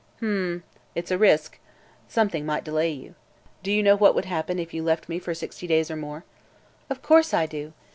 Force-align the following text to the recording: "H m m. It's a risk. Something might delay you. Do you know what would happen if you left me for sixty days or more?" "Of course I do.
"H 0.17 0.23
m 0.23 0.29
m. 0.31 0.63
It's 0.95 1.11
a 1.11 1.17
risk. 1.19 1.59
Something 2.07 2.43
might 2.43 2.63
delay 2.63 2.89
you. 2.89 3.13
Do 3.61 3.71
you 3.71 3.83
know 3.83 3.95
what 3.95 4.15
would 4.15 4.25
happen 4.25 4.57
if 4.57 4.73
you 4.73 4.81
left 4.81 5.07
me 5.07 5.19
for 5.19 5.35
sixty 5.35 5.67
days 5.67 5.91
or 5.91 5.95
more?" 5.95 6.23
"Of 6.89 7.03
course 7.03 7.35
I 7.35 7.45
do. 7.45 7.73